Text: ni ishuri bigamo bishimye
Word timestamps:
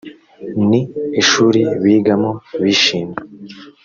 ni 0.69 0.81
ishuri 1.21 1.59
bigamo 1.83 2.31
bishimye 2.61 3.17